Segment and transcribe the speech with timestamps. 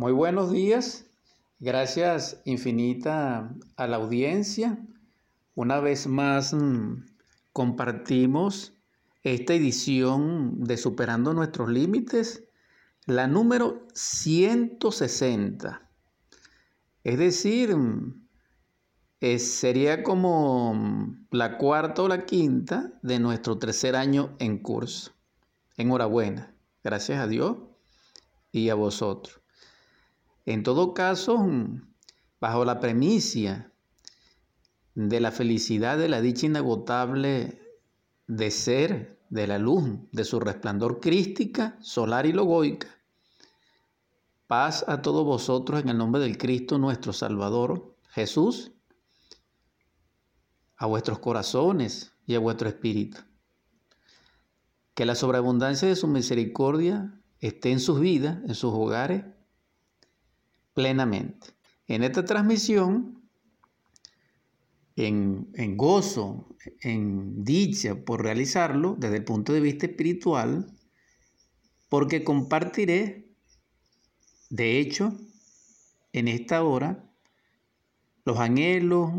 [0.00, 1.04] Muy buenos días.
[1.58, 4.78] Gracias infinita a la audiencia.
[5.54, 7.04] Una vez más mm,
[7.52, 8.72] compartimos
[9.24, 12.44] esta edición de Superando nuestros Límites,
[13.04, 15.86] la número 160.
[17.04, 18.22] Es decir, mm,
[19.36, 25.12] sería como mm, la cuarta o la quinta de nuestro tercer año en curso.
[25.76, 26.54] Enhorabuena.
[26.82, 27.58] Gracias a Dios
[28.50, 29.39] y a vosotros.
[30.50, 31.46] En todo caso,
[32.40, 33.70] bajo la premisa
[34.96, 37.62] de la felicidad de la dicha inagotable
[38.26, 42.88] de ser de la luz de su resplandor crística, solar y logoica,
[44.48, 48.72] paz a todos vosotros en el nombre del Cristo nuestro Salvador, Jesús,
[50.78, 53.18] a vuestros corazones y a vuestro espíritu.
[54.94, 59.22] Que la sobreabundancia de su misericordia esté en sus vidas, en sus hogares,
[60.80, 61.48] plenamente.
[61.88, 63.22] En esta transmisión,
[64.96, 70.74] en, en, gozo, en dicha por realizarlo desde el punto de vista espiritual,
[71.90, 73.28] porque compartiré,
[74.48, 75.12] de hecho,
[76.14, 77.04] en esta hora,
[78.24, 79.10] los anhelos,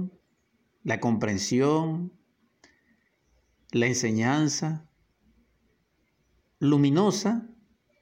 [0.83, 2.11] la comprensión,
[3.71, 4.89] la enseñanza
[6.57, 7.47] luminosa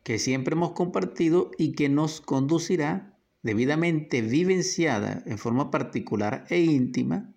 [0.03, 7.33] que siempre hemos compartido y que nos conducirá debidamente vivenciada en forma particular e íntima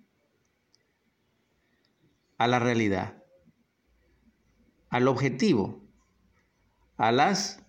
[2.39, 3.23] a la realidad,
[4.91, 5.81] al objetivo,
[6.97, 7.63] a las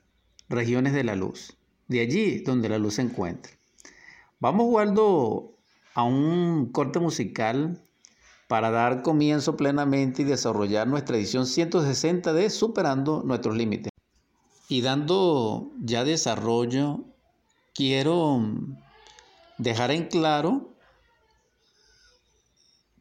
[0.49, 3.53] regiones de la luz, de allí donde la luz se encuentra.
[4.39, 5.55] Vamos jugando
[5.93, 7.81] a un corte musical
[8.47, 13.91] para dar comienzo plenamente y desarrollar nuestra edición 160 de Superando nuestros límites.
[14.67, 17.05] Y dando ya desarrollo
[17.73, 18.41] quiero
[19.57, 20.75] dejar en claro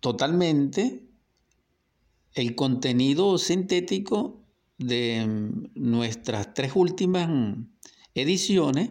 [0.01, 1.09] totalmente
[2.35, 4.41] el contenido sintético
[4.79, 7.29] de nuestras tres últimas
[8.15, 8.91] ediciones,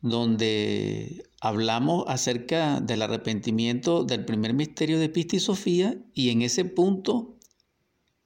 [0.00, 6.64] donde hablamos acerca del arrepentimiento del primer misterio de Pista y Sofía, y en ese
[6.64, 7.36] punto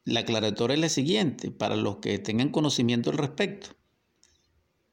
[0.05, 3.78] la aclaratoria es la siguiente, para los que tengan conocimiento al respecto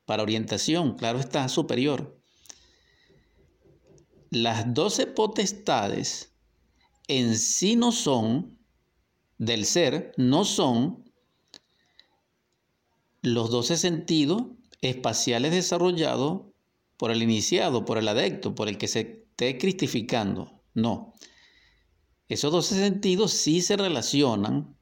[0.05, 2.19] para orientación, claro está, superior.
[4.29, 6.33] Las doce potestades
[7.07, 8.57] en sí no son,
[9.37, 11.03] del ser, no son
[13.21, 14.43] los doce sentidos
[14.81, 16.43] espaciales desarrollados
[16.97, 20.61] por el iniciado, por el adecto, por el que se esté cristificando.
[20.73, 21.13] No.
[22.27, 24.77] Esos doce sentidos sí se relacionan,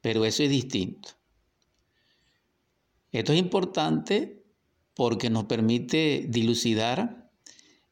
[0.00, 1.10] pero eso es distinto.
[3.12, 4.35] Esto es importante
[4.96, 7.30] porque nos permite dilucidar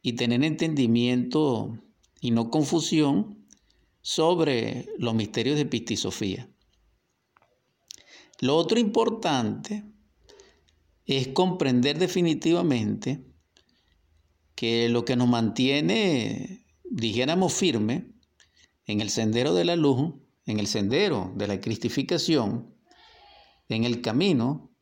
[0.00, 1.78] y tener entendimiento
[2.20, 3.47] y no confusión
[4.00, 6.50] sobre los misterios de Pistisofía.
[8.41, 9.84] Lo otro importante
[11.04, 13.22] es comprender definitivamente
[14.54, 18.15] que lo que nos mantiene, dijéramos, firme
[18.86, 20.15] en el sendero de la luz,
[20.47, 22.75] en el sendero de la cristificación,
[23.69, 24.73] en el camino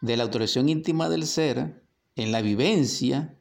[0.00, 1.82] de la autorización íntima del ser
[2.16, 3.38] en la vivencia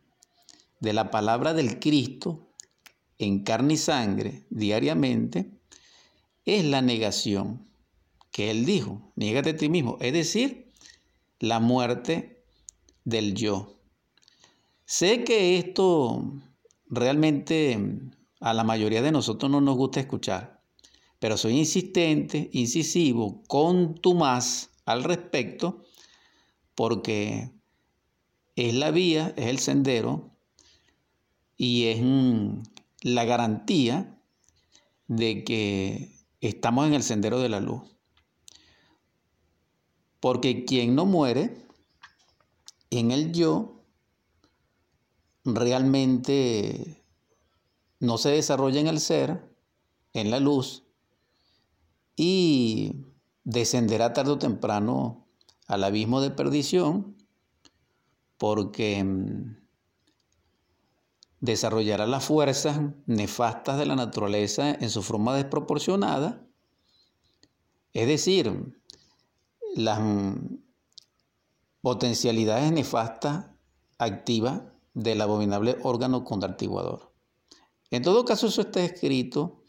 [0.79, 2.47] de la palabra del Cristo
[3.17, 5.51] en carne y sangre diariamente
[6.45, 7.67] es la negación
[8.31, 10.71] que él dijo, niégate a ti mismo, es decir,
[11.39, 12.43] la muerte
[13.05, 13.79] del yo.
[14.85, 16.33] Sé que esto
[16.89, 17.79] realmente
[18.41, 20.61] a la mayoría de nosotros no nos gusta escuchar,
[21.19, 25.83] pero soy insistente, incisivo, contumaz al respecto
[26.75, 27.51] porque
[28.55, 30.31] es la vía, es el sendero
[31.57, 32.63] y es mm,
[33.01, 34.19] la garantía
[35.07, 37.81] de que estamos en el sendero de la luz.
[40.19, 41.65] Porque quien no muere
[42.89, 43.83] en el yo
[45.43, 47.03] realmente
[47.99, 49.55] no se desarrolla en el ser,
[50.13, 50.83] en la luz,
[52.15, 53.05] y
[53.43, 55.24] descenderá tarde o temprano
[55.67, 57.15] al abismo de perdición
[58.37, 59.57] porque mm,
[61.39, 66.47] desarrollará las fuerzas nefastas de la naturaleza en su forma desproporcionada,
[67.93, 68.79] es decir,
[69.75, 70.57] las mm,
[71.81, 73.47] potencialidades nefastas
[73.97, 74.63] activas
[74.93, 77.13] del abominable órgano contrartiguador.
[77.91, 79.63] En todo caso, eso está escrito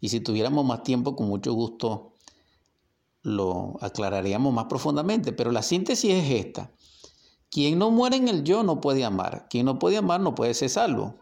[0.00, 2.09] y si tuviéramos más tiempo, con mucho gusto
[3.22, 6.72] lo aclararíamos más profundamente, pero la síntesis es esta.
[7.50, 9.48] quien no muere en el yo no puede amar.
[9.50, 11.16] Quien no puede amar no puede ser salvo.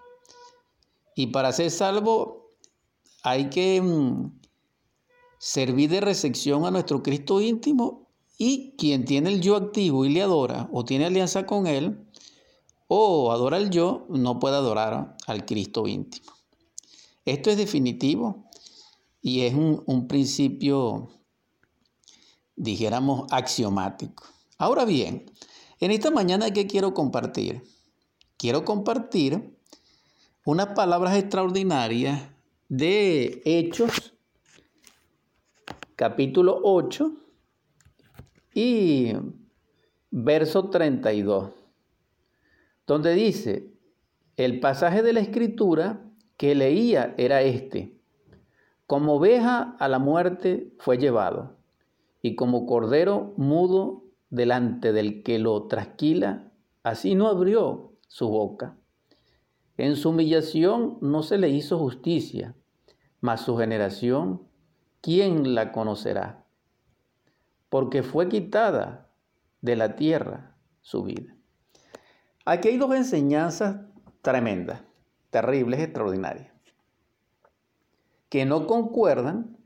[1.15, 2.53] Y para ser salvo
[3.23, 4.39] hay que mm,
[5.39, 10.23] servir de recepción a nuestro Cristo íntimo y quien tiene el yo activo y le
[10.23, 12.07] adora o tiene alianza con él
[12.89, 16.33] o adora el yo, no puede adorar al Cristo íntimo.
[17.27, 18.45] Esto es definitivo
[19.21, 21.11] y es un, un principio,
[22.59, 24.25] dijéramos, axiomático.
[24.59, 25.31] Ahora bien,
[25.81, 27.63] en esta mañana, ¿qué quiero compartir?
[28.37, 29.57] Quiero compartir
[30.45, 32.21] unas palabras extraordinarias
[32.69, 34.15] de Hechos,
[35.95, 37.13] capítulo 8
[38.55, 39.13] y
[40.11, 41.51] verso 32,
[42.87, 43.73] donde dice,
[44.37, 46.01] el pasaje de la escritura
[46.37, 48.01] que leía era este,
[48.87, 51.58] como oveja a la muerte fue llevado,
[52.23, 58.77] y como cordero mudo delante del que lo trasquila, así no abrió su boca.
[59.77, 62.55] En su humillación no se le hizo justicia,
[63.21, 64.43] mas su generación,
[65.01, 66.45] ¿quién la conocerá?
[67.69, 69.11] Porque fue quitada
[69.61, 71.37] de la tierra su vida.
[72.45, 73.81] Aquí hay dos enseñanzas
[74.23, 74.83] tremendas,
[75.31, 76.53] terribles, extraordinarias,
[78.29, 79.59] que no concuerdan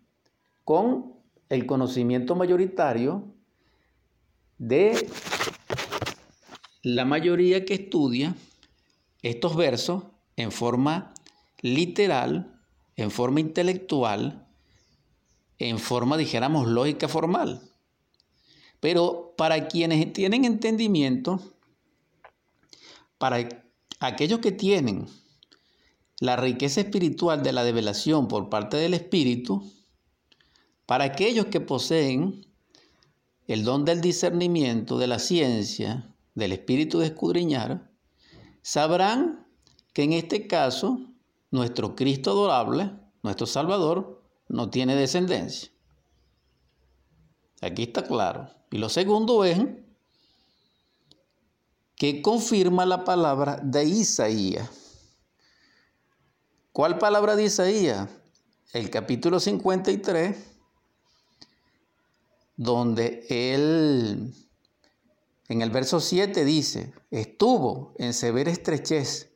[0.64, 1.11] con
[1.52, 3.34] el conocimiento mayoritario
[4.56, 5.06] de
[6.82, 8.34] la mayoría que estudia
[9.20, 10.04] estos versos
[10.36, 11.12] en forma
[11.60, 12.58] literal,
[12.96, 14.48] en forma intelectual,
[15.58, 17.60] en forma, dijéramos, lógica formal.
[18.80, 21.38] Pero para quienes tienen entendimiento,
[23.18, 23.46] para
[24.00, 25.06] aquellos que tienen
[26.18, 29.70] la riqueza espiritual de la develación por parte del Espíritu,
[30.92, 32.46] para aquellos que poseen
[33.46, 37.90] el don del discernimiento, de la ciencia, del espíritu de escudriñar,
[38.60, 39.48] sabrán
[39.94, 41.00] que en este caso
[41.50, 42.90] nuestro Cristo adorable,
[43.22, 45.70] nuestro Salvador, no tiene descendencia.
[47.62, 48.50] Aquí está claro.
[48.70, 49.60] Y lo segundo es
[51.96, 54.68] que confirma la palabra de Isaías.
[56.70, 58.10] ¿Cuál palabra de Isaías?
[58.74, 60.51] El capítulo 53
[62.62, 64.32] donde él,
[65.48, 69.32] en el verso 7 dice, estuvo en severa estrechez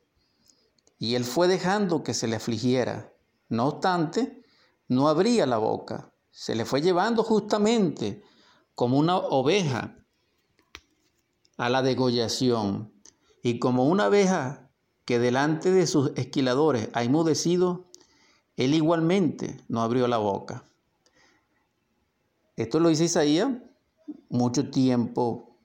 [0.97, 3.13] y él fue dejando que se le afligiera.
[3.49, 4.43] No obstante,
[4.87, 6.13] no abría la boca.
[6.31, 8.23] Se le fue llevando justamente
[8.75, 9.97] como una oveja
[11.57, 12.93] a la degollación.
[13.43, 14.71] Y como una abeja
[15.03, 17.89] que delante de sus esquiladores ha enmudecido,
[18.55, 20.63] él igualmente no abrió la boca.
[22.57, 23.51] Esto lo dice Isaías
[24.29, 25.55] mucho tiempo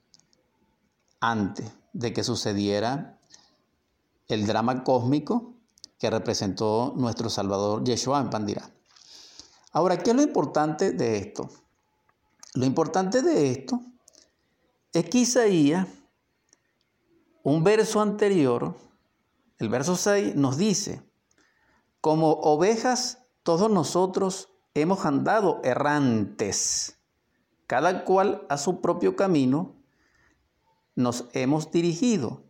[1.19, 3.19] antes de que sucediera
[4.27, 5.55] el drama cósmico
[5.97, 8.69] que representó nuestro Salvador Yeshua en Pandirá.
[9.71, 11.49] Ahora, ¿qué es lo importante de esto?
[12.53, 13.81] Lo importante de esto
[14.91, 15.87] es que Isaías,
[17.41, 18.77] un verso anterior,
[19.57, 21.01] el verso 6, nos dice,
[22.01, 26.97] como ovejas todos nosotros hemos andado errantes,
[27.67, 29.75] cada cual a su propio camino
[30.95, 32.43] nos hemos dirigido.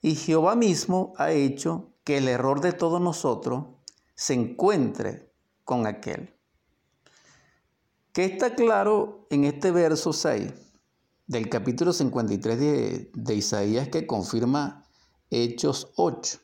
[0.00, 3.66] Y Jehová mismo ha hecho que el error de todos nosotros
[4.14, 5.32] se encuentre
[5.64, 6.34] con aquel.
[8.12, 10.52] ¿Qué está claro en este verso 6
[11.26, 14.84] del capítulo 53 de, de Isaías que confirma
[15.30, 16.38] Hechos 8?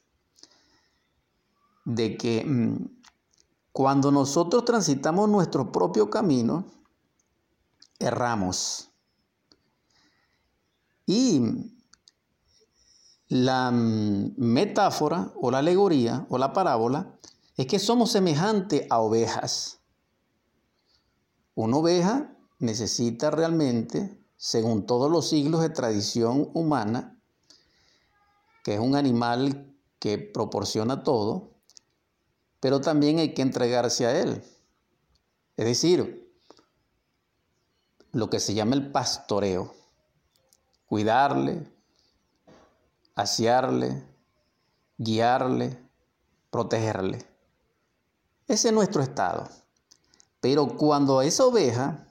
[1.84, 2.99] De que mm,
[3.72, 6.64] cuando nosotros transitamos nuestro propio camino,
[7.98, 8.90] erramos.
[11.06, 11.40] Y
[13.28, 17.16] la metáfora o la alegoría o la parábola
[17.56, 19.80] es que somos semejantes a ovejas.
[21.54, 27.20] Una oveja necesita realmente, según todos los siglos de tradición humana,
[28.64, 31.50] que es un animal que proporciona todo,
[32.60, 34.42] pero también hay que entregarse a Él.
[35.56, 36.30] Es decir,
[38.12, 39.74] lo que se llama el pastoreo.
[40.86, 41.66] Cuidarle,
[43.14, 44.02] asearle,
[44.98, 45.78] guiarle,
[46.50, 47.24] protegerle.
[48.48, 49.48] Ese es nuestro estado.
[50.40, 52.08] Pero cuando esa oveja,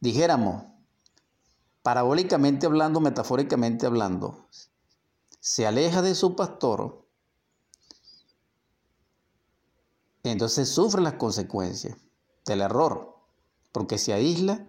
[0.00, 0.64] dijéramos,
[1.82, 4.46] parabólicamente hablando, metafóricamente hablando,
[5.38, 7.06] se aleja de su pastor,
[10.22, 11.96] entonces sufre las consecuencias
[12.44, 13.16] del error,
[13.72, 14.68] porque se aísla,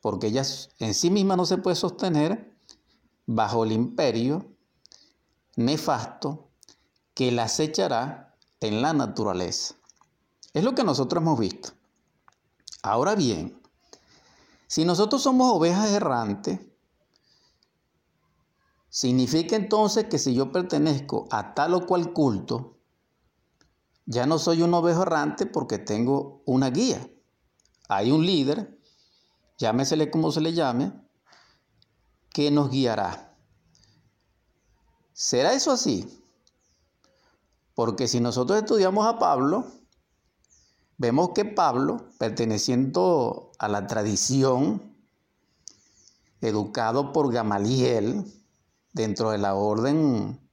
[0.00, 0.42] porque ella
[0.78, 2.56] en sí misma no se puede sostener
[3.26, 4.46] bajo el imperio
[5.56, 6.48] nefasto
[7.14, 9.74] que la acechará en la naturaleza.
[10.54, 11.70] Es lo que nosotros hemos visto.
[12.82, 13.60] Ahora bien,
[14.66, 16.60] si nosotros somos ovejas errantes,
[18.88, 22.77] significa entonces que si yo pertenezco a tal o cual culto,
[24.10, 27.06] ya no soy un ovejo errante porque tengo una guía.
[27.90, 28.80] Hay un líder,
[29.58, 30.94] llámesele como se le llame,
[32.30, 33.36] que nos guiará.
[35.12, 36.22] ¿Será eso así?
[37.74, 39.66] Porque si nosotros estudiamos a Pablo,
[40.96, 44.96] vemos que Pablo, perteneciendo a la tradición,
[46.40, 48.24] educado por Gamaliel,
[48.94, 50.47] dentro de la orden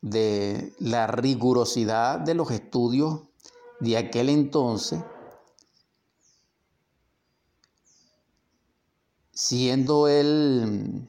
[0.00, 3.22] de la rigurosidad de los estudios
[3.80, 5.02] de aquel entonces,
[9.32, 11.08] siendo él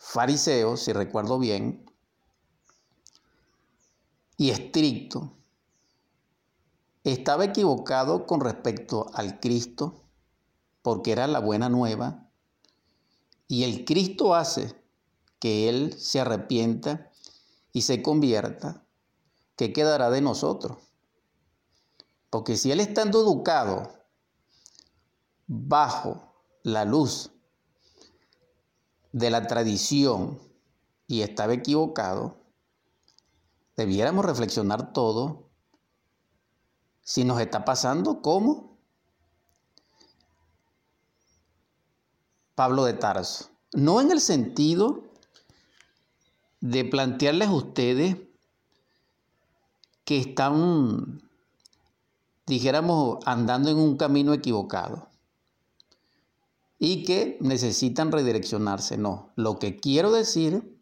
[0.00, 1.90] fariseo, si recuerdo bien,
[4.36, 5.32] y estricto,
[7.04, 10.02] estaba equivocado con respecto al Cristo,
[10.82, 12.28] porque era la buena nueva,
[13.48, 14.74] y el Cristo hace
[15.38, 17.12] que Él se arrepienta
[17.76, 18.86] y se convierta,
[19.54, 20.78] ¿qué quedará de nosotros?
[22.30, 23.92] Porque si Él estando educado
[25.46, 27.32] bajo la luz
[29.12, 30.40] de la tradición
[31.06, 32.38] y estaba equivocado,
[33.76, 35.50] debiéramos reflexionar todo
[37.02, 38.78] si nos está pasando como
[42.54, 43.50] Pablo de Tarso.
[43.74, 45.05] No en el sentido
[46.60, 48.16] de plantearles a ustedes
[50.04, 51.22] que están,
[52.46, 55.08] dijéramos, andando en un camino equivocado
[56.78, 58.96] y que necesitan redireccionarse.
[58.96, 60.80] No, lo que quiero decir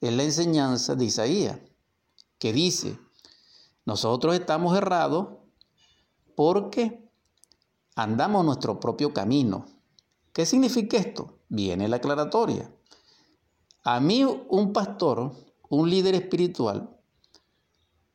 [0.00, 1.58] es la enseñanza de Isaías
[2.38, 2.98] que dice,
[3.84, 5.28] nosotros estamos errados
[6.34, 7.08] porque
[7.94, 9.66] andamos nuestro propio camino.
[10.32, 11.38] ¿Qué significa esto?
[11.48, 12.70] Viene la aclaratoria.
[13.88, 15.32] A mí un pastor,
[15.68, 16.90] un líder espiritual,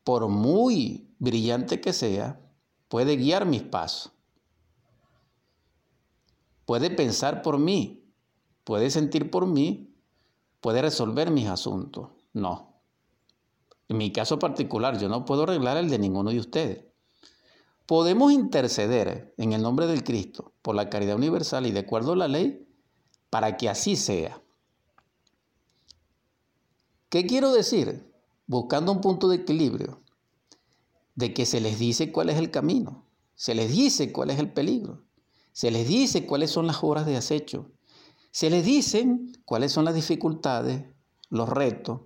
[0.04, 2.38] por muy brillante que sea,
[2.88, 4.12] puede guiar mis pasos.
[6.66, 8.04] Puede pensar por mí,
[8.64, 9.96] puede sentir por mí,
[10.60, 12.10] puede resolver mis asuntos.
[12.34, 12.82] No,
[13.88, 16.84] en mi caso particular, yo no puedo arreglar el de ninguno de ustedes.
[17.86, 22.16] Podemos interceder en el nombre del Cristo por la caridad universal y de acuerdo a
[22.16, 22.68] la ley
[23.30, 24.41] para que así sea.
[27.12, 28.10] ¿Qué quiero decir?
[28.46, 30.00] Buscando un punto de equilibrio,
[31.14, 33.04] de que se les dice cuál es el camino,
[33.34, 35.04] se les dice cuál es el peligro,
[35.52, 37.70] se les dice cuáles son las horas de acecho,
[38.30, 40.86] se les dicen cuáles son las dificultades,
[41.28, 42.00] los retos,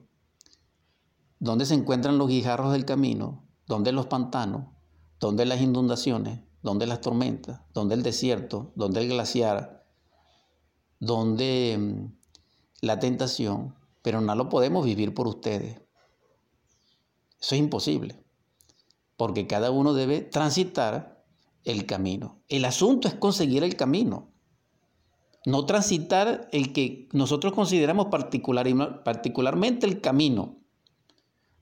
[1.39, 3.45] ¿Dónde se encuentran los guijarros del camino?
[3.69, 4.73] ¿Dónde los pantanos?
[5.21, 6.41] ¿Dónde las inundaciones?
[6.63, 7.61] ¿Dónde las tormentas?
[7.73, 8.73] ¿Dónde el desierto?
[8.75, 9.87] ¿Dónde el glaciar?
[10.99, 13.77] ¿Dónde mm, la tentación?
[14.07, 15.81] Pero no lo podemos vivir por ustedes.
[17.41, 18.23] Eso es imposible,
[19.17, 21.25] porque cada uno debe transitar
[21.65, 22.41] el camino.
[22.47, 24.31] El asunto es conseguir el camino,
[25.45, 30.61] no transitar el que nosotros consideramos particular, particularmente el camino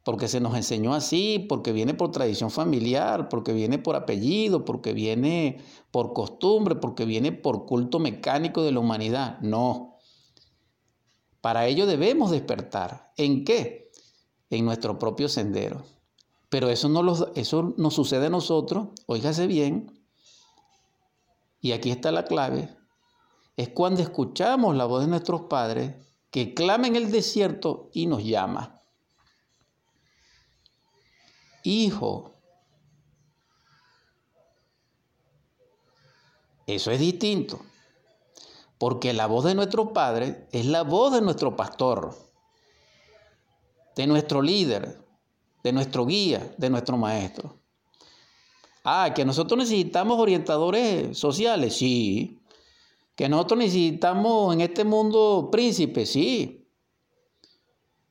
[0.05, 4.93] porque se nos enseñó así, porque viene por tradición familiar, porque viene por apellido, porque
[4.93, 9.41] viene por costumbre, porque viene por culto mecánico de la humanidad.
[9.41, 9.94] No.
[11.45, 13.13] Para ello debemos despertar.
[13.19, 13.93] ¿En qué?
[14.49, 15.85] En nuestro propio sendero.
[16.49, 17.03] Pero eso no,
[17.35, 19.93] eso no sucede a nosotros, óigase bien,
[21.61, 22.75] y aquí está la clave,
[23.59, 25.95] es cuando escuchamos la voz de nuestros padres
[26.31, 28.81] que clama en el desierto y nos llama
[31.63, 32.33] hijo.
[36.67, 37.61] Eso es distinto,
[38.85, 42.15] porque la voz de nuestro Padre es la voz de nuestro pastor,
[43.97, 44.99] de nuestro líder,
[45.63, 47.57] de nuestro guía, de nuestro maestro.
[48.85, 52.43] Ah, que nosotros necesitamos orientadores sociales, sí.
[53.15, 56.69] Que nosotros necesitamos en este mundo príncipes, sí.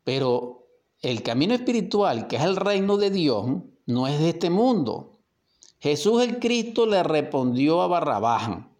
[0.04, 0.66] Pero
[1.04, 3.46] el camino espiritual, que es el reino de Dios,
[3.86, 5.20] no es de este mundo.
[5.80, 8.73] Jesús el Cristo le respondió a Barrabás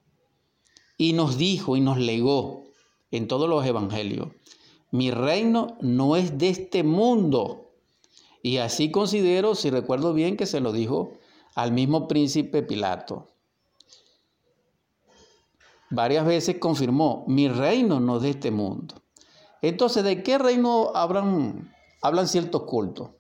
[0.98, 2.64] y nos dijo y nos legó
[3.12, 4.30] en todos los evangelios,
[4.92, 7.72] mi reino no es de este mundo.
[8.44, 11.14] Y así considero, si recuerdo bien, que se lo dijo
[11.56, 13.28] al mismo príncipe Pilato.
[15.90, 18.96] Varias veces confirmó, mi reino no es de este mundo.
[19.62, 23.12] Entonces, ¿de qué reino hablan, hablan ciertos cultos?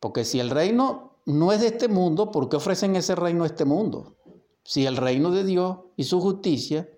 [0.00, 3.48] Porque si el reino no es de este mundo, ¿por qué ofrecen ese reino a
[3.48, 4.16] este mundo?
[4.68, 6.90] Si el reino de Dios y su justicia,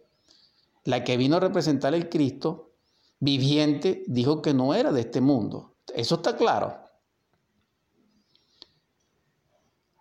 [0.82, 2.72] la que vino a representar el Cristo
[3.20, 5.76] viviente, dijo que no era de este mundo.
[5.94, 6.76] Eso está claro.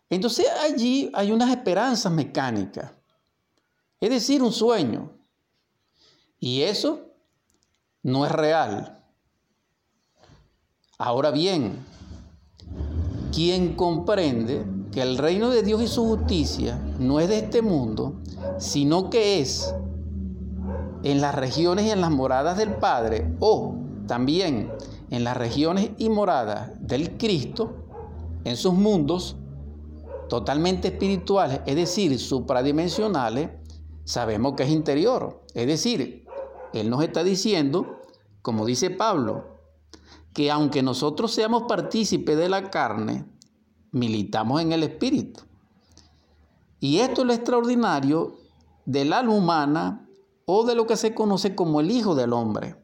[0.09, 2.91] Entonces allí hay unas esperanzas mecánicas,
[3.99, 5.15] es decir, un sueño.
[6.39, 7.11] Y eso
[8.01, 9.05] no es real.
[10.97, 11.85] Ahora bien,
[13.31, 18.21] quien comprende que el reino de Dios y su justicia no es de este mundo,
[18.57, 19.73] sino que es
[21.03, 23.75] en las regiones y en las moradas del Padre, o
[24.07, 24.71] también
[25.09, 27.85] en las regiones y moradas del Cristo,
[28.43, 29.37] en sus mundos
[30.27, 33.49] totalmente espirituales, es decir, supradimensionales,
[34.03, 35.43] sabemos que es interior.
[35.53, 36.25] Es decir,
[36.73, 38.01] Él nos está diciendo,
[38.41, 39.59] como dice Pablo,
[40.33, 43.25] que aunque nosotros seamos partícipes de la carne,
[43.91, 45.41] militamos en el espíritu.
[46.79, 48.37] Y esto es lo extraordinario
[48.85, 50.09] del alma humana
[50.45, 52.75] o de lo que se conoce como el Hijo del Hombre,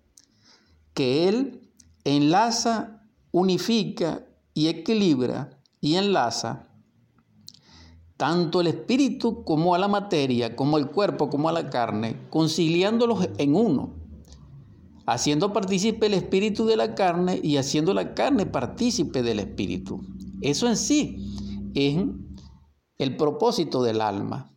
[0.94, 1.72] que Él
[2.04, 6.68] enlaza, unifica y equilibra y enlaza
[8.18, 13.28] tanto el espíritu como a la materia, como el cuerpo, como a la carne, conciliándolos
[13.38, 13.94] en uno,
[15.06, 20.02] haciendo partícipe el espíritu de la carne y haciendo la carne partícipe del espíritu.
[20.42, 21.98] Eso en sí es
[22.98, 24.52] el propósito del alma.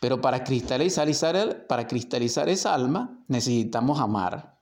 [0.00, 4.60] Pero para cristalizar, para cristalizar esa alma necesitamos amar.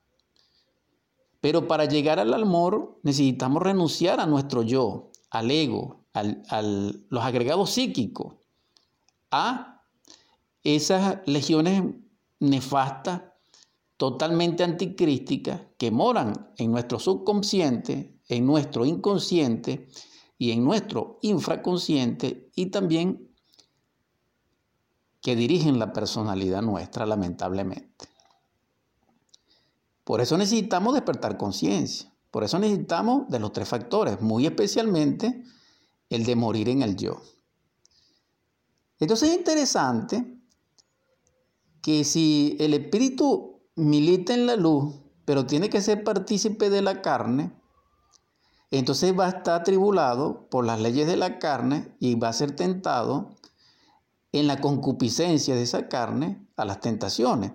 [1.41, 7.71] Pero para llegar al amor necesitamos renunciar a nuestro yo, al ego, a los agregados
[7.71, 8.35] psíquicos,
[9.31, 9.83] a
[10.63, 11.83] esas legiones
[12.39, 13.23] nefastas,
[13.97, 19.89] totalmente anticrísticas, que moran en nuestro subconsciente, en nuestro inconsciente
[20.37, 23.29] y en nuestro infraconsciente y también
[25.21, 28.07] que dirigen la personalidad nuestra, lamentablemente.
[30.03, 32.13] Por eso necesitamos despertar conciencia.
[32.29, 35.43] Por eso necesitamos de los tres factores, muy especialmente
[36.09, 37.21] el de morir en el yo.
[38.99, 40.39] Entonces es interesante
[41.81, 47.01] que si el espíritu milita en la luz, pero tiene que ser partícipe de la
[47.01, 47.51] carne,
[48.79, 52.55] entonces va a estar atribulado por las leyes de la carne y va a ser
[52.55, 53.35] tentado
[54.31, 57.51] en la concupiscencia de esa carne a las tentaciones.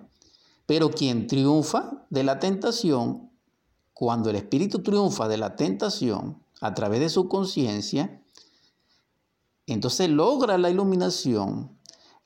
[0.65, 3.31] Pero quien triunfa de la tentación,
[3.93, 8.23] cuando el espíritu triunfa de la tentación a través de su conciencia,
[9.67, 11.77] entonces logra la iluminación,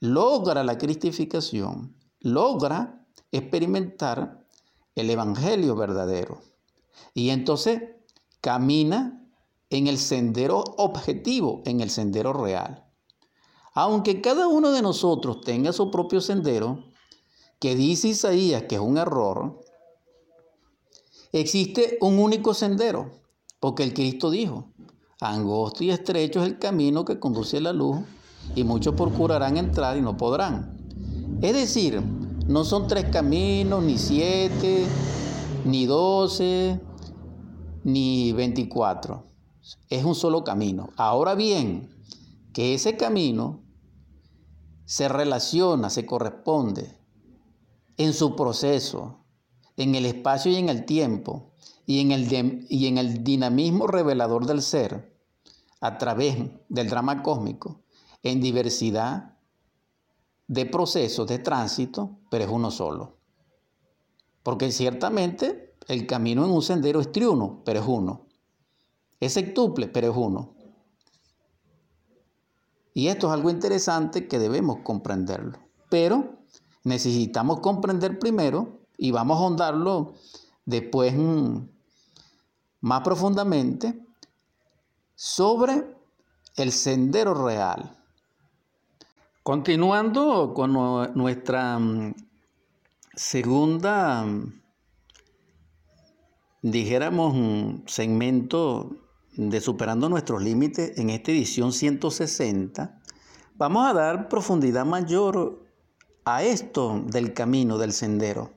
[0.02, 4.46] logra la cristificación, logra experimentar
[4.94, 6.44] el Evangelio verdadero.
[7.16, 7.93] Y entonces
[8.44, 9.26] camina
[9.70, 12.84] en el sendero objetivo, en el sendero real.
[13.74, 16.84] Aunque cada uno de nosotros tenga su propio sendero,
[17.58, 19.62] que dice Isaías que es un error,
[21.32, 23.12] existe un único sendero,
[23.62, 24.74] porque el Cristo dijo,
[25.22, 28.00] Angosto y estrecho es el camino que conduce a la luz
[28.56, 30.78] y muchos procurarán entrar y no podrán.
[31.42, 32.02] Es decir,
[32.46, 34.86] no son tres caminos, ni siete,
[35.64, 36.82] ni doce,
[37.84, 39.26] ni veinticuatro.
[39.90, 40.90] Es un solo camino.
[40.98, 41.90] Ahora bien,
[42.54, 43.64] que ese camino
[44.86, 46.98] se relaciona, se corresponde
[47.98, 49.26] en su proceso,
[49.78, 51.54] en el espacio y en el tiempo,
[51.86, 55.18] y en el, y en el dinamismo revelador del ser,
[55.82, 56.38] a través
[56.70, 57.82] del drama cósmico
[58.22, 59.38] en diversidad
[60.48, 63.18] de procesos de tránsito, pero es uno solo.
[64.44, 68.26] Porque ciertamente el camino en un sendero es triuno, pero es uno.
[69.20, 70.54] Es sectuple, pero es uno.
[72.94, 75.58] Y esto es algo interesante que debemos comprenderlo.
[75.90, 76.38] Pero
[76.84, 80.14] necesitamos comprender primero y vamos a ahondarlo
[80.66, 81.58] después mm,
[82.82, 84.06] más profundamente
[85.16, 85.96] sobre
[86.56, 87.98] el sendero real.
[89.42, 90.74] Continuando con
[91.16, 92.14] nuestra mm,
[93.16, 94.63] segunda, mm,
[96.64, 98.96] dijéramos, mm, segmento
[99.36, 103.00] de Superando nuestros límites en esta edición 160,
[103.56, 105.62] vamos a dar profundidad mayor
[106.26, 108.52] a esto del camino, del sendero.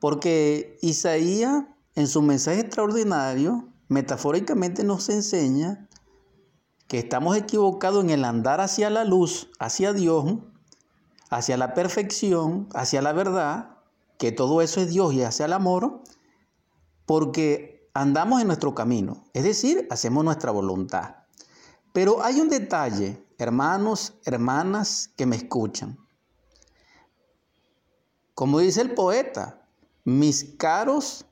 [0.00, 5.88] Porque Isaías, en su mensaje extraordinario, metafóricamente nos enseña
[6.88, 10.38] que estamos equivocados en el andar hacia la luz, hacia Dios,
[11.28, 13.76] hacia la perfección, hacia la verdad,
[14.18, 16.02] que todo eso es Dios y hacia el amor,
[17.06, 21.16] porque andamos en nuestro camino, es decir, hacemos nuestra voluntad.
[21.92, 25.98] Pero hay un detalle, hermanos, hermanas que me escuchan.
[28.34, 29.66] Como dice el poeta,
[30.04, 31.26] mis caros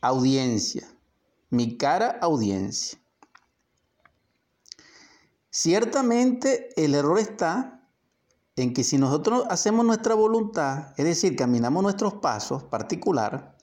[0.00, 0.88] audiencia,
[1.50, 2.98] mi cara audiencia.
[5.50, 7.86] Ciertamente el error está
[8.56, 13.56] en que si nosotros hacemos nuestra voluntad, es decir, caminamos nuestros pasos particular,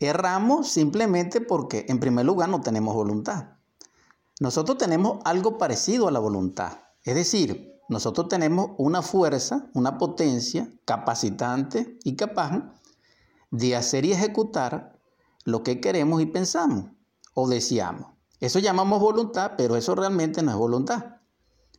[0.00, 3.56] erramos simplemente porque en primer lugar no tenemos voluntad.
[4.40, 10.68] Nosotros tenemos algo parecido a la voluntad, es decir, nosotros tenemos una fuerza, una potencia
[10.84, 12.74] capacitante y capaz
[13.50, 14.98] de hacer y ejecutar
[15.44, 16.90] lo que queremos y pensamos
[17.34, 18.16] o deseamos.
[18.40, 21.16] Eso llamamos voluntad, pero eso realmente no es voluntad.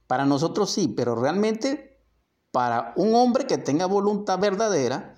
[0.08, 2.00] Para nosotros sí, pero realmente
[2.52, 5.14] para un hombre que tenga voluntad verdadera,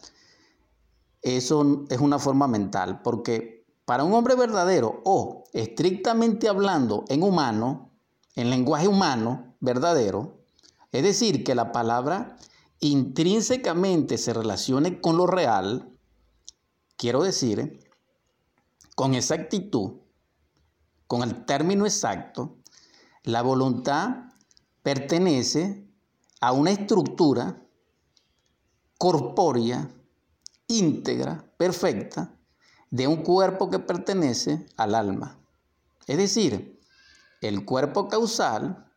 [1.21, 7.91] eso es una forma mental, porque para un hombre verdadero o estrictamente hablando en humano,
[8.35, 10.39] en lenguaje humano verdadero,
[10.91, 12.37] es decir, que la palabra
[12.79, 15.91] intrínsecamente se relacione con lo real,
[16.95, 17.79] quiero decir,
[18.95, 19.93] con exactitud,
[21.07, 22.57] con el término exacto,
[23.23, 24.29] la voluntad
[24.83, 25.87] pertenece
[26.41, 27.61] a una estructura
[28.97, 29.89] corpórea,
[30.69, 32.33] íntegra, perfecta,
[32.89, 35.37] de un cuerpo que pertenece al alma.
[36.07, 36.79] Es decir,
[37.41, 38.89] el cuerpo causal,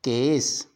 [0.00, 0.68] que es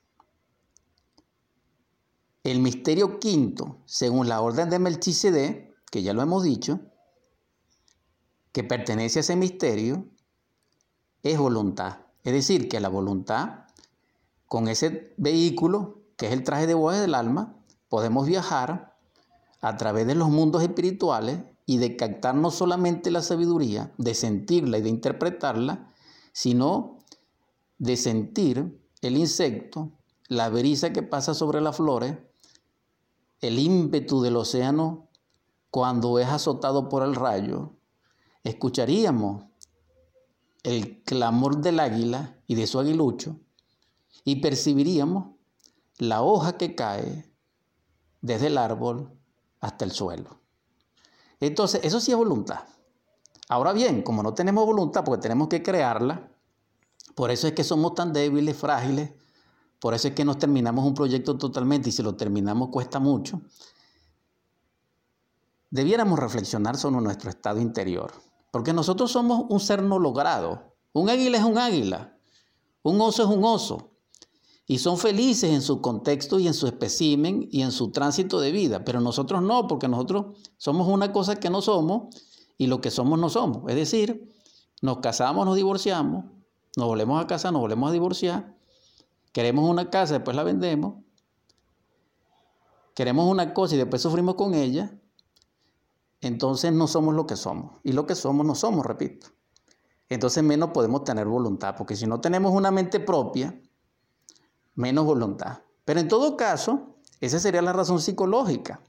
[2.42, 6.80] el misterio quinto, según la orden de Melchizedek, que ya lo hemos dicho,
[8.52, 10.08] que pertenece a ese misterio
[11.22, 11.98] es voluntad.
[12.24, 13.66] Es decir, que la voluntad,
[14.46, 17.56] con ese vehículo, que es el traje de voz del alma,
[17.88, 18.87] podemos viajar
[19.60, 24.78] a través de los mundos espirituales y de captar no solamente la sabiduría, de sentirla
[24.78, 25.92] y de interpretarla,
[26.32, 26.98] sino
[27.78, 29.92] de sentir el insecto,
[30.28, 32.16] la brisa que pasa sobre las flores,
[33.40, 35.08] el ímpetu del océano
[35.70, 37.74] cuando es azotado por el rayo,
[38.44, 39.44] escucharíamos
[40.62, 43.38] el clamor del águila y de su aguilucho
[44.24, 45.34] y percibiríamos
[45.98, 47.30] la hoja que cae
[48.20, 49.17] desde el árbol
[49.60, 50.40] hasta el suelo.
[51.40, 52.60] Entonces, eso sí es voluntad.
[53.48, 56.30] Ahora bien, como no tenemos voluntad porque tenemos que crearla,
[57.14, 59.12] por eso es que somos tan débiles, frágiles,
[59.80, 63.40] por eso es que nos terminamos un proyecto totalmente y si lo terminamos cuesta mucho.
[65.70, 68.12] Debiéramos reflexionar sobre nuestro estado interior.
[68.50, 70.74] Porque nosotros somos un ser no logrado.
[70.92, 72.16] Un águila es un águila.
[72.82, 73.87] Un oso es un oso.
[74.68, 78.52] Y son felices en su contexto y en su espécimen y en su tránsito de
[78.52, 78.84] vida.
[78.84, 82.14] Pero nosotros no, porque nosotros somos una cosa que no somos
[82.56, 83.68] y lo que somos no somos.
[83.68, 84.32] Es decir,
[84.80, 86.26] nos casamos, nos divorciamos,
[86.76, 88.56] nos volvemos a casar, nos volvemos a divorciar.
[89.32, 91.02] Queremos una casa, después la vendemos.
[92.94, 94.98] Queremos una cosa y después sufrimos con ella
[96.20, 97.76] entonces no somos lo que somos.
[97.84, 99.28] Y lo que somos no somos, repito.
[100.08, 103.60] Entonces menos podemos tener voluntad, porque si no tenemos una mente propia,
[104.78, 105.58] menos voluntad.
[105.84, 108.80] Pero en todo caso, esa sería la razón psicológica,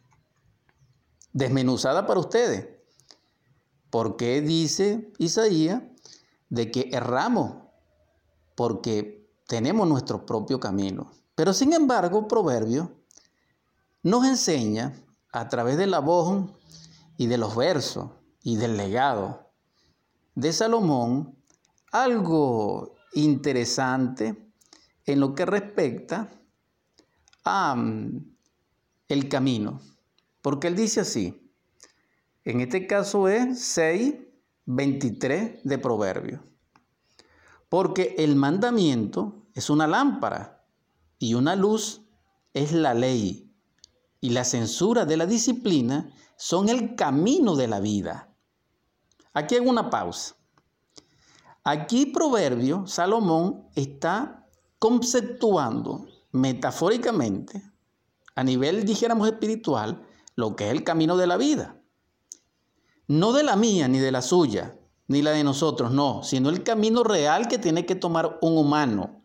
[1.33, 2.67] desmenuzada para ustedes.
[3.89, 5.81] ¿Por qué dice Isaías
[6.49, 7.55] de que erramos?
[8.55, 11.11] Porque tenemos nuestro propio camino.
[11.33, 12.91] Pero sin embargo, Proverbio
[14.03, 14.93] nos enseña
[15.31, 16.51] a través de la voz
[17.17, 18.11] y de los versos
[18.43, 19.51] y del legado
[20.35, 21.35] de Salomón
[21.91, 24.48] algo interesante
[25.05, 26.29] en lo que respecta
[27.43, 28.35] a mm,
[29.07, 29.81] el camino.
[30.41, 31.51] Porque él dice así,
[32.45, 34.15] en este caso es 6,
[34.65, 36.43] 23 de Proverbio.
[37.67, 40.63] Porque el mandamiento es una lámpara
[41.17, 42.01] y una luz
[42.53, 43.53] es la ley
[44.21, 48.33] y la censura de la disciplina son el camino de la vida.
[49.33, 50.35] Aquí hay una pausa.
[51.63, 54.47] Aquí Proverbio, Salomón está
[54.79, 57.63] conceptuando metafóricamente,
[58.35, 61.81] a nivel, dijéramos, espiritual, lo que es el camino de la vida.
[63.07, 66.63] No de la mía, ni de la suya, ni la de nosotros, no, sino el
[66.63, 69.23] camino real que tiene que tomar un humano,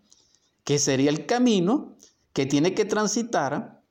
[0.64, 1.96] que sería el camino
[2.32, 3.82] que tiene que transitar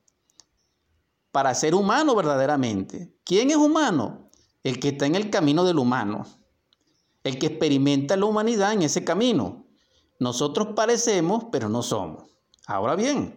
[1.30, 3.16] para ser humano verdaderamente.
[3.24, 4.30] ¿Quién es humano?
[4.62, 6.26] El que está en el camino del humano,
[7.22, 9.63] el que experimenta la humanidad en ese camino.
[10.24, 12.30] Nosotros parecemos, pero no somos.
[12.66, 13.36] Ahora bien,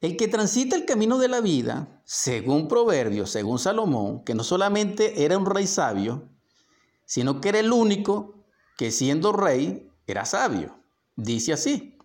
[0.00, 5.24] El que transita el camino de la vida, según Proverbios, según Salomón, que no solamente
[5.24, 6.28] era un rey sabio,
[7.04, 8.44] sino que era el único
[8.78, 10.78] que siendo rey era sabio.
[11.16, 11.98] Dice así.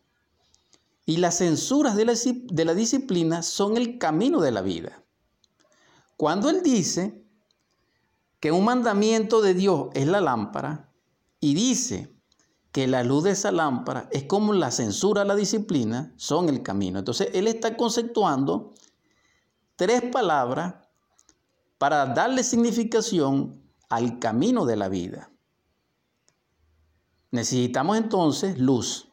[1.05, 5.03] Y las censuras de la, de la disciplina son el camino de la vida.
[6.17, 7.23] Cuando él dice
[8.39, 10.91] que un mandamiento de Dios es la lámpara
[11.39, 12.11] y dice
[12.71, 16.99] que la luz de esa lámpara es como la censura la disciplina, son el camino.
[16.99, 18.73] Entonces, él está conceptuando
[19.75, 20.75] tres palabras
[21.77, 25.31] para darle significación al camino de la vida.
[27.31, 29.09] Necesitamos entonces luz.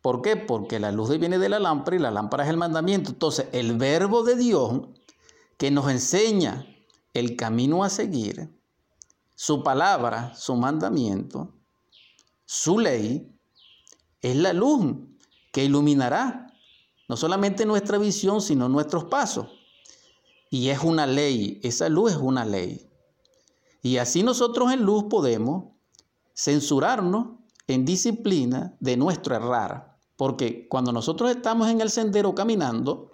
[0.00, 0.36] ¿Por qué?
[0.36, 3.10] Porque la luz viene de la lámpara y la lámpara es el mandamiento.
[3.10, 4.88] Entonces, el verbo de Dios
[5.56, 6.66] que nos enseña
[7.14, 8.58] el camino a seguir,
[9.36, 11.54] su palabra, su mandamiento,
[12.52, 13.34] su ley,
[14.20, 14.94] es la luz
[15.54, 16.54] que iluminará
[17.08, 19.46] no solamente nuestra visión, sino nuestros pasos.
[20.50, 22.90] Y es una ley, esa luz es una ley.
[23.80, 25.72] Y así nosotros en luz podemos
[26.34, 27.38] censurarnos
[27.68, 29.96] en disciplina de nuestro errar.
[30.16, 33.12] Porque cuando nosotros estamos en el sendero caminando,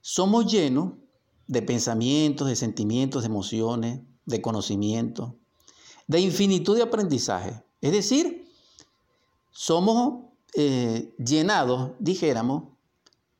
[0.00, 0.94] somos llenos
[1.46, 5.34] de pensamientos, de sentimientos, de emociones, de conocimientos,
[6.10, 7.62] de infinitud de aprendizaje.
[7.80, 8.44] Es decir,
[9.52, 12.64] somos eh, llenados, dijéramos,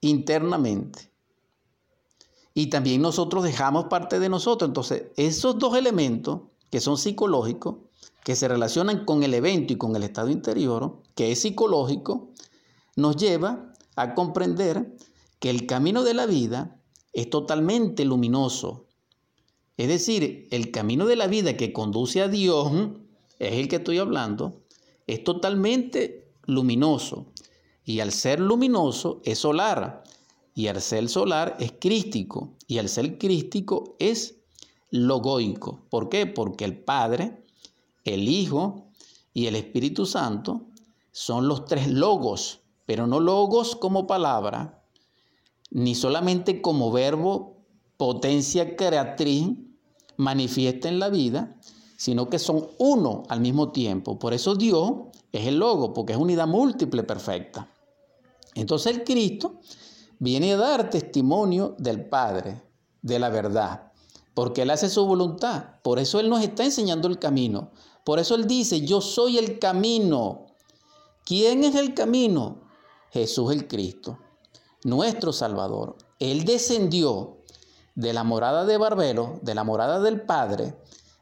[0.00, 1.10] internamente.
[2.54, 4.68] Y también nosotros dejamos parte de nosotros.
[4.68, 7.74] Entonces, esos dos elementos que son psicológicos,
[8.22, 12.28] que se relacionan con el evento y con el estado interior, que es psicológico,
[12.94, 14.96] nos lleva a comprender
[15.40, 16.80] que el camino de la vida
[17.12, 18.86] es totalmente luminoso.
[19.80, 22.70] Es decir, el camino de la vida que conduce a Dios,
[23.38, 24.60] es el que estoy hablando,
[25.06, 27.24] es totalmente luminoso.
[27.86, 30.04] Y al ser luminoso es solar.
[30.54, 32.50] Y al ser solar es crístico.
[32.66, 34.34] Y al ser crístico es
[34.90, 35.80] logoico.
[35.88, 36.26] ¿Por qué?
[36.26, 37.42] Porque el Padre,
[38.04, 38.84] el Hijo
[39.32, 40.60] y el Espíritu Santo
[41.10, 44.84] son los tres logos, pero no logos como palabra,
[45.70, 47.56] ni solamente como verbo,
[47.96, 49.56] potencia creatriz,
[50.20, 51.56] manifiesta en la vida,
[51.96, 54.18] sino que son uno al mismo tiempo.
[54.18, 54.92] Por eso Dios
[55.32, 57.68] es el logo, porque es unidad múltiple perfecta.
[58.54, 59.60] Entonces el Cristo
[60.18, 62.62] viene a dar testimonio del Padre,
[63.02, 63.92] de la verdad,
[64.34, 65.80] porque Él hace su voluntad.
[65.82, 67.70] Por eso Él nos está enseñando el camino.
[68.04, 70.46] Por eso Él dice, yo soy el camino.
[71.24, 72.62] ¿Quién es el camino?
[73.10, 74.18] Jesús el Cristo
[74.84, 75.96] nuestro Salvador.
[76.18, 77.39] Él descendió
[78.00, 80.74] de la morada de Barbelo, de la morada del Padre,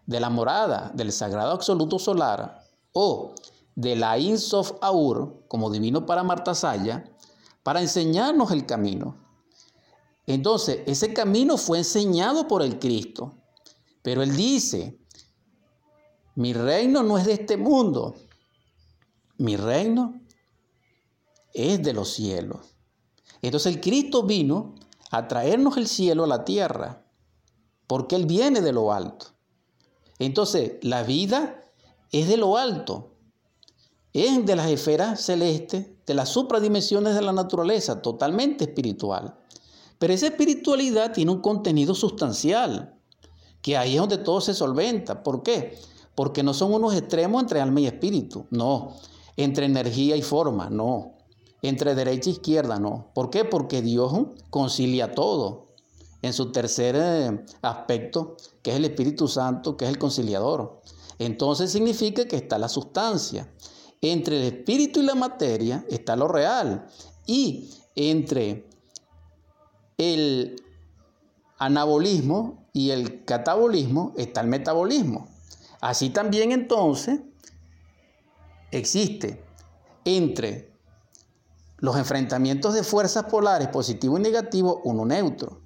[0.06, 2.62] de la morada del Sagrado Absoluto Solar
[2.92, 3.34] o
[3.74, 7.04] de la Insof Aur, como divino para Martasaya,
[7.64, 9.16] para enseñarnos el camino.
[10.24, 13.34] Entonces, ese camino fue enseñado por el Cristo.
[14.02, 15.00] Pero Él dice,
[16.36, 18.14] mi reino no es de este mundo,
[19.36, 20.20] mi reino
[21.52, 22.76] es de los cielos.
[23.42, 24.74] Entonces el Cristo vino
[25.10, 27.04] a traernos el cielo a la tierra,
[27.86, 29.26] porque Él viene de lo alto.
[30.18, 31.60] Entonces la vida
[32.12, 33.14] es de lo alto,
[34.12, 39.38] es de las esferas celestes, de las supradimensiones de la naturaleza, totalmente espiritual.
[39.98, 42.94] Pero esa espiritualidad tiene un contenido sustancial,
[43.62, 45.22] que ahí es donde todo se solventa.
[45.22, 45.78] ¿Por qué?
[46.14, 48.94] Porque no son unos extremos entre alma y espíritu, no,
[49.36, 51.17] entre energía y forma, no
[51.62, 53.10] entre derecha e izquierda, no.
[53.14, 53.44] ¿Por qué?
[53.44, 54.12] Porque Dios
[54.50, 55.68] concilia todo
[56.22, 60.80] en su tercer eh, aspecto, que es el Espíritu Santo, que es el conciliador.
[61.18, 63.52] Entonces significa que está la sustancia.
[64.00, 66.86] Entre el espíritu y la materia está lo real.
[67.26, 68.68] Y entre
[69.96, 70.62] el
[71.58, 75.28] anabolismo y el catabolismo está el metabolismo.
[75.80, 77.20] Así también entonces
[78.70, 79.42] existe
[80.04, 80.72] entre
[81.78, 85.62] los enfrentamientos de fuerzas polares positivo y negativo, uno neutro.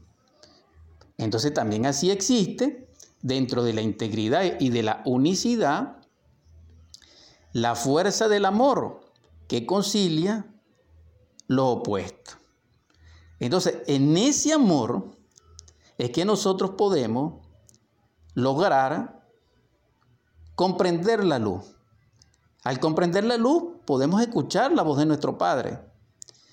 [1.17, 2.89] Entonces también así existe
[3.23, 5.97] dentro de la integridad y de la unicidad
[7.53, 9.01] la fuerza del amor
[9.47, 10.47] que concilia
[11.47, 12.33] lo opuesto.
[13.39, 15.17] Entonces, en ese amor
[15.99, 17.47] es que nosotros podemos
[18.35, 19.29] lograr
[20.55, 21.77] comprender la luz.
[22.65, 25.92] Al comprender la luz podemos escuchar la voz de nuestro Padre.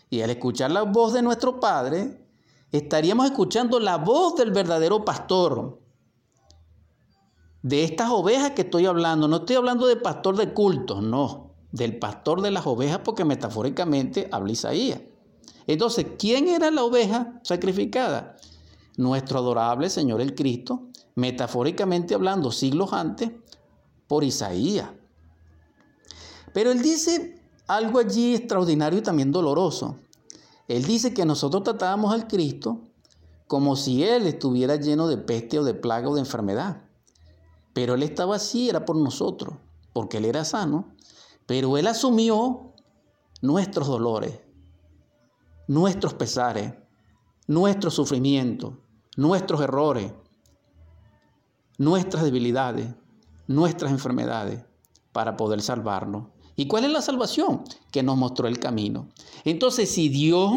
[0.09, 2.25] Y al escuchar la voz de nuestro Padre,
[2.71, 5.79] estaríamos escuchando la voz del verdadero pastor.
[7.61, 11.99] De estas ovejas que estoy hablando, no estoy hablando de pastor de cultos, no, del
[11.99, 15.01] pastor de las ovejas porque metafóricamente habla Isaías.
[15.67, 18.37] Entonces, ¿quién era la oveja sacrificada?
[18.97, 23.31] Nuestro adorable Señor el Cristo, metafóricamente hablando, siglos antes,
[24.07, 24.89] por Isaías.
[26.53, 27.38] Pero él dice
[27.69, 29.99] algo allí extraordinario y también doloroso.
[30.67, 32.81] Él dice que nosotros tratábamos al Cristo
[33.45, 36.81] como si Él estuviera lleno de peste o de plaga o de enfermedad.
[37.73, 39.53] Pero Él estaba así, era por nosotros,
[39.93, 40.95] porque Él era sano.
[41.45, 42.73] Pero Él asumió
[43.41, 44.39] nuestros dolores,
[45.67, 46.73] nuestros pesares,
[47.45, 48.73] nuestros sufrimientos,
[49.15, 50.11] nuestros errores,
[51.77, 52.95] nuestras debilidades,
[53.45, 54.65] nuestras enfermedades,
[55.11, 56.38] para poder salvarnos.
[56.59, 57.63] ¿Y cuál es la salvación?
[57.89, 59.07] Que nos mostró el camino.
[59.45, 60.51] Entonces, si Dios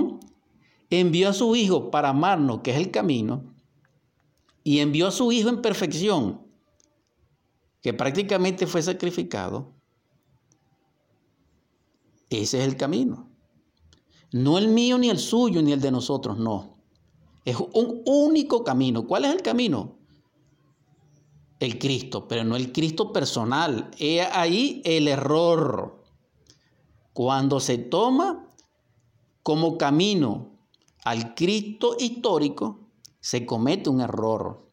[0.91, 3.55] envió a su Hijo para amarnos, que es el camino,
[4.65, 6.43] y envió a su Hijo en perfección,
[7.83, 9.75] que prácticamente fue sacrificado,
[12.31, 13.31] ese es el camino.
[14.33, 16.79] No el mío, ni el suyo, ni el de nosotros, no.
[17.45, 19.07] Es un único camino.
[19.07, 20.01] ¿Cuál es el camino?
[21.63, 23.89] El Cristo, pero no el Cristo personal.
[23.97, 26.03] He ahí el error.
[27.13, 28.49] Cuando se toma
[29.45, 30.59] como camino
[31.05, 32.89] al Cristo histórico,
[33.21, 34.73] se comete un error.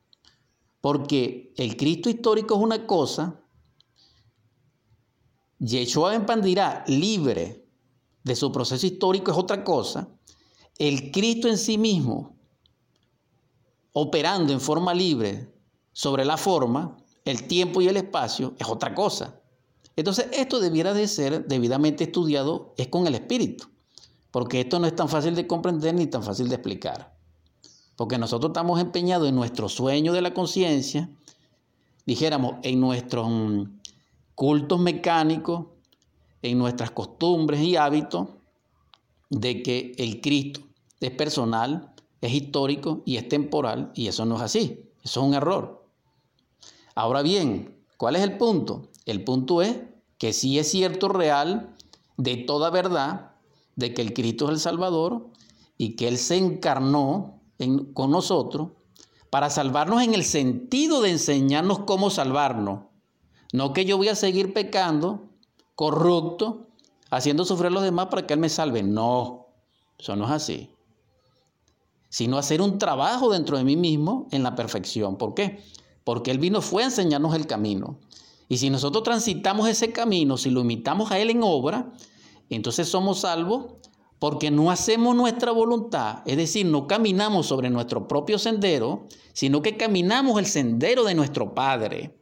[0.81, 3.39] Porque el Cristo histórico es una cosa
[5.59, 7.67] Yeshua Empandirá, libre
[8.23, 10.09] de su proceso histórico, es otra cosa.
[10.79, 12.35] El Cristo en sí mismo,
[13.93, 15.58] operando en forma libre
[15.93, 19.39] sobre la forma, el tiempo y el espacio, es otra cosa.
[19.95, 23.67] Entonces, esto debiera de ser debidamente estudiado, es con el Espíritu,
[24.31, 27.13] porque esto no es tan fácil de comprender ni tan fácil de explicar.
[27.97, 31.09] Porque nosotros estamos empeñados en nuestro sueño de la conciencia,
[32.05, 33.27] dijéramos, en nuestros
[34.35, 35.65] cultos mecánicos,
[36.41, 38.29] en nuestras costumbres y hábitos,
[39.29, 40.61] de que el Cristo
[41.01, 45.33] es personal, es histórico y es temporal, y eso no es así, eso es un
[45.33, 45.78] error.
[46.99, 48.89] Ahora bien, ¿cuál es el punto?
[49.05, 49.77] El punto es
[50.17, 51.73] que sí es cierto, real,
[52.17, 53.31] de toda verdad,
[53.77, 55.29] de que el Cristo es el Salvador
[55.77, 57.39] y que Él se encarnó
[57.93, 58.71] con nosotros
[59.29, 62.81] para salvarnos en el sentido de enseñarnos cómo salvarnos
[63.53, 65.29] no que yo voy a seguir pecando,
[65.75, 66.67] corrupto,
[67.11, 68.83] haciendo sufrir a los demás para que Él me salve.
[68.83, 69.47] No,
[69.97, 70.69] eso no es así.
[72.09, 75.17] Sino hacer un trabajo dentro de mí mismo en la perfección.
[75.17, 75.63] ¿Por qué?
[76.09, 77.99] Porque Él vino fue a enseñarnos el camino.
[78.47, 81.93] Y si nosotros transitamos ese camino, si lo imitamos a Él en obra,
[82.49, 83.73] entonces somos salvos
[84.17, 89.77] porque no hacemos nuestra voluntad, es decir, no caminamos sobre nuestro propio sendero, sino que
[89.77, 92.17] caminamos el sendero de nuestro Padre.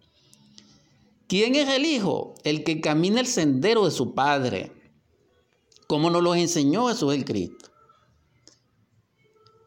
[1.28, 2.36] ¿Quién es el Hijo?
[2.44, 4.74] El que camina el sendero de su Padre,
[5.88, 7.70] como nos lo enseñó Jesús el Cristo.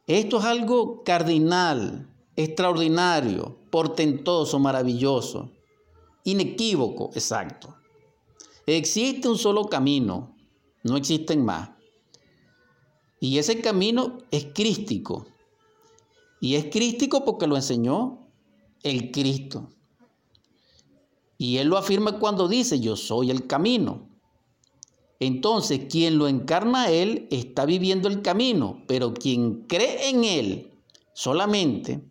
[0.06, 2.09] Esto es algo cardinal,
[2.44, 5.50] extraordinario, portentoso, maravilloso,
[6.24, 7.76] inequívoco, exacto.
[8.66, 10.36] Existe un solo camino,
[10.84, 11.70] no existen más.
[13.20, 15.26] Y ese camino es crístico.
[16.40, 18.26] Y es crístico porque lo enseñó
[18.82, 19.68] el Cristo.
[21.36, 24.08] Y él lo afirma cuando dice, yo soy el camino.
[25.20, 30.70] Entonces, quien lo encarna a él está viviendo el camino, pero quien cree en él
[31.12, 32.02] solamente,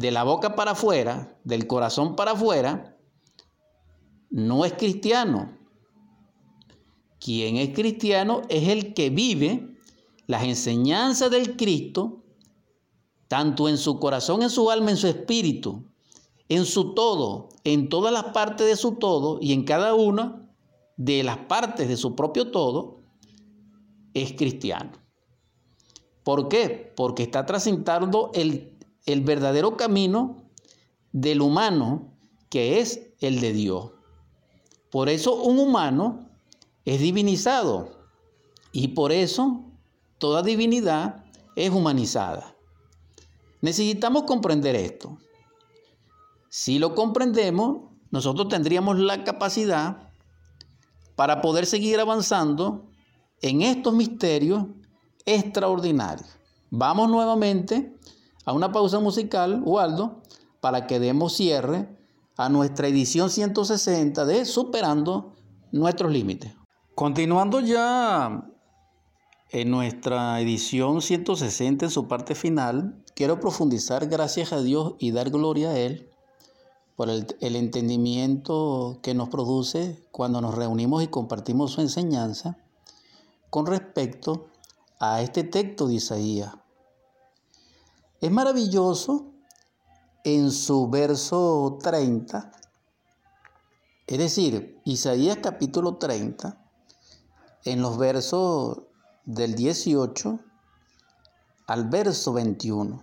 [0.00, 2.96] de la boca para afuera, del corazón para afuera,
[4.30, 5.58] no es cristiano.
[7.18, 9.76] Quien es cristiano es el que vive
[10.26, 12.24] las enseñanzas del Cristo,
[13.28, 15.84] tanto en su corazón, en su alma, en su espíritu,
[16.48, 20.50] en su todo, en todas las partes de su todo y en cada una
[20.96, 23.02] de las partes de su propio todo,
[24.14, 24.92] es cristiano.
[26.22, 26.90] ¿Por qué?
[26.96, 30.44] Porque está transitando el, el verdadero camino
[31.12, 32.12] del humano,
[32.48, 33.92] que es el de Dios.
[34.90, 36.28] Por eso un humano
[36.84, 38.06] es divinizado
[38.72, 39.64] y por eso
[40.18, 41.24] toda divinidad
[41.56, 42.56] es humanizada.
[43.60, 45.18] Necesitamos comprender esto.
[46.48, 50.10] Si lo comprendemos, nosotros tendríamos la capacidad
[51.14, 52.90] para poder seguir avanzando
[53.42, 54.64] en estos misterios
[55.26, 56.28] extraordinarios.
[56.70, 57.94] Vamos nuevamente
[58.50, 60.22] a una pausa musical, Waldo,
[60.60, 61.88] para que demos cierre
[62.36, 65.36] a nuestra edición 160 de Superando
[65.70, 66.52] nuestros límites.
[66.96, 68.50] Continuando ya
[69.50, 75.30] en nuestra edición 160 en su parte final, quiero profundizar gracias a Dios y dar
[75.30, 76.10] gloria a Él
[76.96, 82.58] por el, entendimiento que nos produce cuando nos reunimos y compartimos su enseñanza,
[83.48, 84.48] con respecto
[84.98, 86.59] a este texto de Isaías.
[88.20, 89.32] Es maravilloso
[90.24, 92.52] en su verso 30,
[94.06, 96.62] es decir, Isaías capítulo 30,
[97.64, 98.82] en los versos
[99.24, 100.38] del 18
[101.66, 103.02] al verso 21.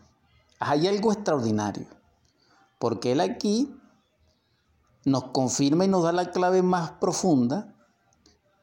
[0.60, 1.88] Hay algo extraordinario,
[2.78, 3.76] porque él aquí
[5.04, 7.74] nos confirma y nos da la clave más profunda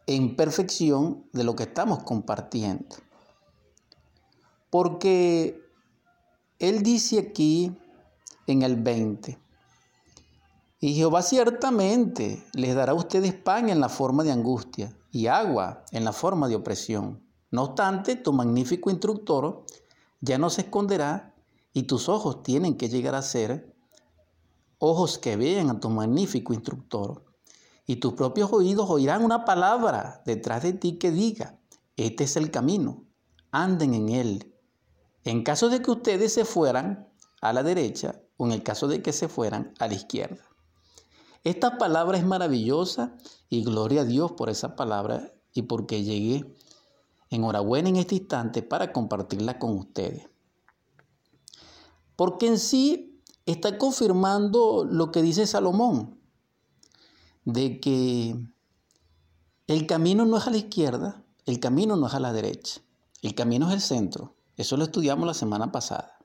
[0.06, 2.94] en perfección de lo que estamos compartiendo.
[4.70, 5.63] Porque
[6.58, 7.76] él dice aquí
[8.46, 9.38] en el 20,
[10.84, 15.86] y Jehová ciertamente les dará a ustedes pan en la forma de angustia y agua
[15.92, 17.26] en la forma de opresión.
[17.50, 19.64] No obstante, tu magnífico instructor
[20.20, 21.34] ya no se esconderá
[21.72, 23.74] y tus ojos tienen que llegar a ser
[24.76, 27.24] ojos que vean a tu magnífico instructor.
[27.86, 31.58] Y tus propios oídos oirán una palabra detrás de ti que diga,
[31.96, 33.06] este es el camino,
[33.50, 34.53] anden en él.
[35.24, 37.08] En caso de que ustedes se fueran
[37.40, 40.44] a la derecha o en el caso de que se fueran a la izquierda.
[41.44, 43.16] Esta palabra es maravillosa
[43.48, 46.54] y gloria a Dios por esa palabra y porque llegué
[47.30, 50.28] enhorabuena en este instante para compartirla con ustedes.
[52.16, 56.18] Porque en sí está confirmando lo que dice Salomón,
[57.44, 58.36] de que
[59.66, 62.80] el camino no es a la izquierda, el camino no es a la derecha,
[63.22, 64.34] el camino es el centro.
[64.56, 66.18] Eso lo estudiamos la semana pasada.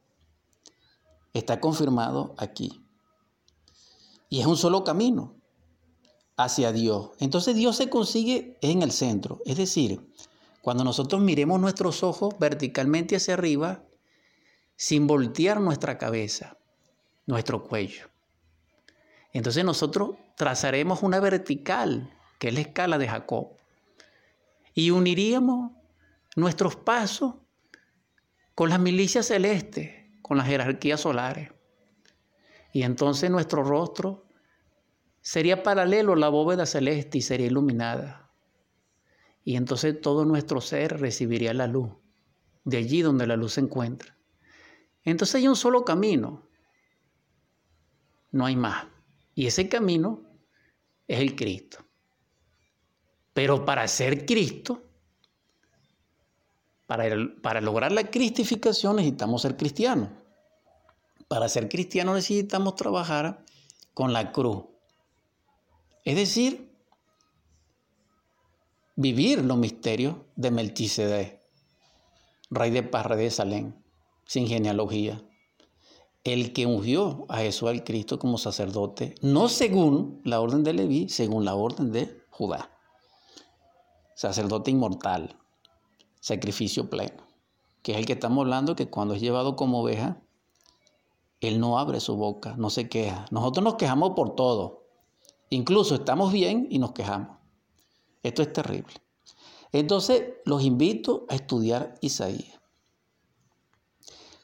[1.34, 2.84] Está confirmado aquí.
[4.30, 5.36] Y es un solo camino
[6.38, 7.12] hacia Dios.
[7.20, 9.42] Entonces Dios se consigue en el centro.
[9.46, 10.10] Es decir,
[10.62, 13.84] cuando nosotros miremos nuestros ojos verticalmente hacia arriba,
[14.76, 16.58] sin voltear nuestra cabeza,
[17.26, 18.08] nuestro cuello.
[19.34, 23.50] Entonces nosotros trazaremos una vertical, que es la escala de Jacob,
[24.74, 25.72] y uniríamos
[26.36, 27.36] nuestros pasos
[28.60, 29.90] con las milicias celestes,
[30.22, 31.50] con las jerarquías solares.
[32.74, 34.28] Y entonces nuestro rostro
[35.22, 38.34] sería paralelo a la bóveda celeste y sería iluminada.
[39.46, 41.90] Y entonces todo nuestro ser recibiría la luz,
[42.66, 44.18] de allí donde la luz se encuentra.
[45.06, 46.50] Entonces hay un solo camino,
[48.32, 48.88] no hay más.
[49.36, 50.22] Y ese camino
[51.08, 51.86] es el Cristo.
[53.32, 54.89] Pero para ser Cristo,
[56.90, 60.10] para, lograr la cristificación necesitamos ser cristianos.
[61.28, 63.46] Para ser cristianos necesitamos trabajar
[63.94, 64.64] con la cruz.
[66.04, 66.74] Es decir,
[68.96, 71.40] vivir los misterios de Melchizedek,
[72.50, 73.76] rey de Parra de Salén,
[74.26, 75.24] sin genealogía
[76.24, 81.08] el que ungió a Jesús al Cristo como sacerdote, no según la orden de Leví,
[81.08, 82.72] según la orden de Judá.
[84.16, 85.39] Sacerdote inmortal,
[86.20, 87.24] sacrificio pleno,
[87.82, 90.22] que es el que estamos hablando que cuando es llevado como oveja,
[91.42, 93.26] él no abre su boca, no se queja.
[93.32, 94.86] Nosotros nos quejamos por todo.
[95.50, 97.38] Incluso estamos bien y nos quejamos.
[98.24, 98.94] Esto es terrible.
[99.72, 102.60] Entonces, los invito a estudiar Isaías.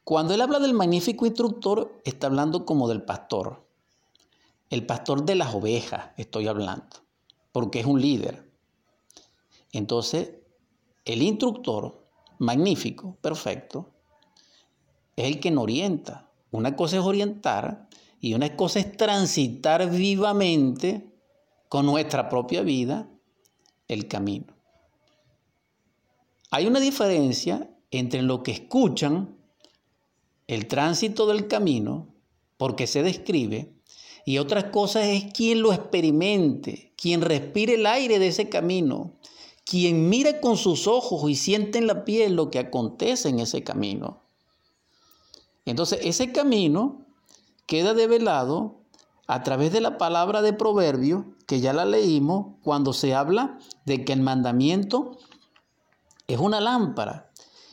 [0.04, 3.68] Cuando él habla del magnífico instructor, está hablando como del pastor.
[4.70, 6.98] El pastor de las ovejas, estoy hablando,
[7.52, 8.52] porque es un líder.
[9.72, 10.45] Entonces,
[11.06, 12.04] el instructor,
[12.40, 13.92] magnífico, perfecto,
[15.16, 16.30] es el que nos orienta.
[16.52, 17.88] Una cosa es orientar
[18.20, 21.08] y una cosa es transitar vivamente
[21.70, 23.08] con nuestra propia vida
[23.88, 24.56] el camino.
[26.52, 29.38] Hay una diferencia entre lo que escuchan
[30.48, 32.08] el tránsito del camino,
[32.58, 33.74] porque se describe,
[34.26, 39.14] y otra cosa es quien lo experimente, quien respire el aire de ese camino,
[39.66, 43.64] quien mira con sus ojos y siente en la piel lo que acontece en ese
[43.64, 44.22] camino.
[45.66, 47.06] Entonces, ese camino
[47.66, 48.82] queda develado
[49.28, 54.06] a través de la palabra de proverbio, que ya la leímos, cuando se habla de
[54.06, 55.18] que el mandamiento
[56.28, 57.32] es una lámpara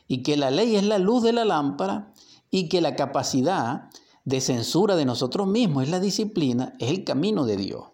[0.09, 2.13] y que la ley es la luz de la lámpara
[2.51, 3.91] y que la capacidad
[4.25, 7.89] de censura de nosotros mismos es la disciplina, es el camino de Dios.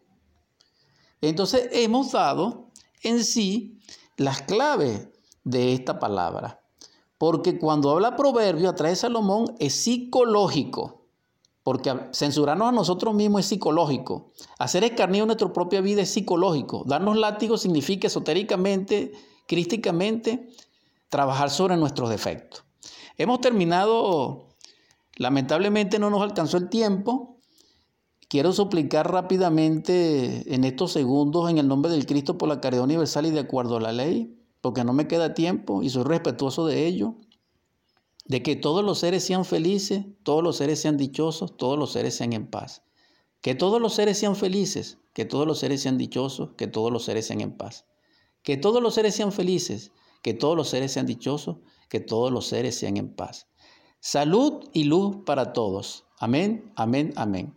[1.21, 2.68] Entonces hemos dado
[3.03, 3.81] en sí
[4.17, 5.09] las claves
[5.45, 6.61] de esta palabra.
[7.17, 11.07] Porque cuando habla proverbio, atrae Salomón, es psicológico.
[11.63, 14.33] Porque censurarnos a nosotros mismos es psicológico.
[14.59, 16.85] Hacer escarnio nuestra propia vida es psicológico.
[16.87, 19.13] Darnos látigos significa esotéricamente,
[19.47, 20.49] crísticamente,
[21.09, 22.65] trabajar sobre nuestros defectos.
[23.17, 24.49] Hemos terminado
[25.19, 27.38] Lamentablemente no nos alcanzó el tiempo.
[28.29, 33.25] Quiero suplicar rápidamente en estos segundos en el nombre del Cristo por la caridad universal
[33.25, 36.87] y de acuerdo a la ley, porque no me queda tiempo y soy respetuoso de
[36.87, 37.15] ello,
[38.27, 42.17] de que todos los seres sean felices, todos los seres sean dichosos, todos los seres
[42.17, 42.83] sean en paz.
[43.41, 47.05] Que todos los seres sean felices, que todos los seres sean dichosos, que todos los
[47.07, 47.87] seres sean en paz.
[48.43, 49.91] Que todos los seres sean felices,
[50.23, 51.57] que todos los seres sean dichosos,
[51.89, 53.49] que todos los seres sean en paz.
[54.01, 56.05] Salud y luz para todos.
[56.19, 57.55] Amén, amén, amén.